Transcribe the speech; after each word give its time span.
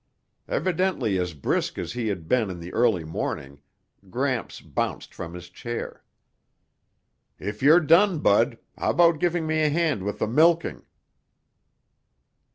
Evidently 0.47 1.19
as 1.19 1.35
brisk 1.35 1.77
as 1.77 1.93
he 1.93 2.07
had 2.07 2.27
been 2.27 2.49
in 2.49 2.59
the 2.59 2.73
early 2.73 3.03
morning, 3.03 3.59
Gramps 4.09 4.59
bounced 4.59 5.13
from 5.13 5.35
his 5.35 5.47
chair. 5.47 6.03
"If 7.37 7.61
you're 7.61 7.79
done, 7.79 8.17
Bud, 8.17 8.57
how 8.79 8.93
'bout 8.93 9.19
giving 9.19 9.45
me 9.45 9.61
a 9.61 9.69
hand 9.69 10.01
with 10.01 10.17
the 10.17 10.25
milking?" 10.25 10.87